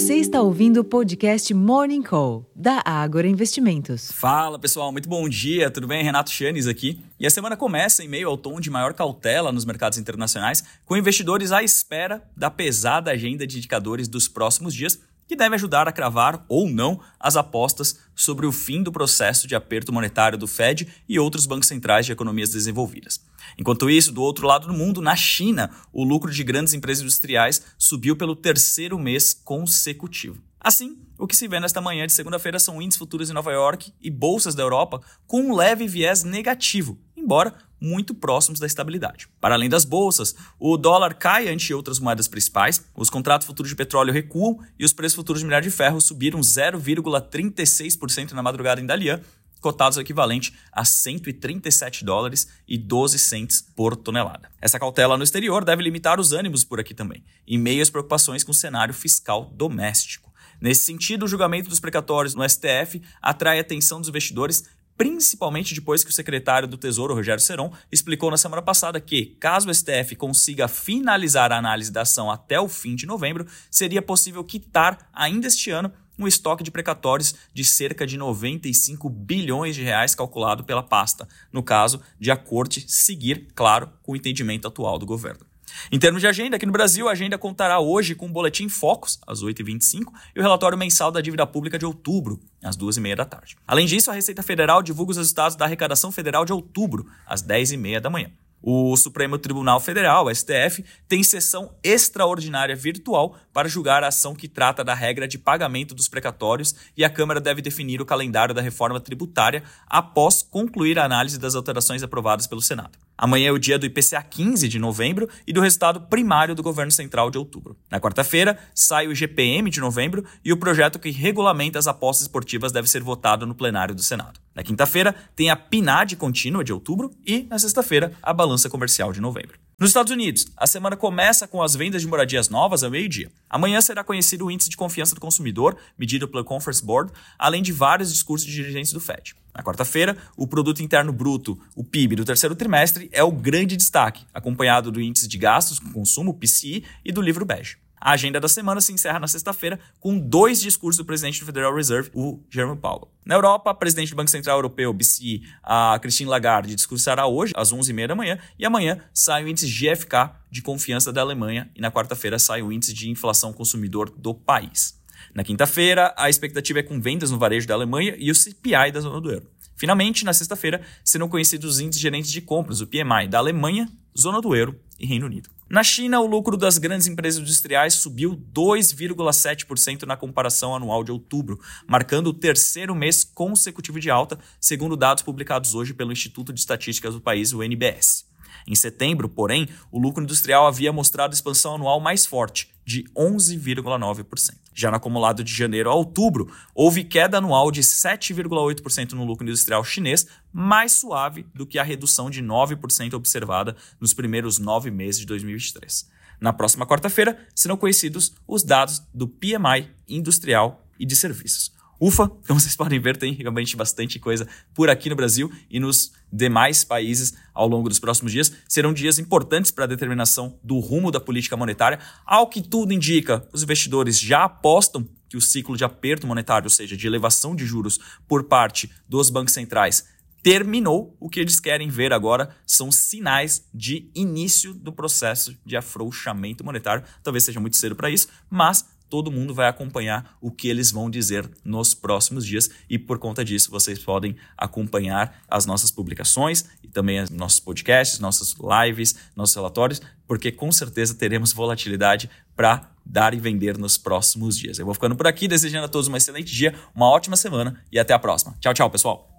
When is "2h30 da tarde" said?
92.76-93.56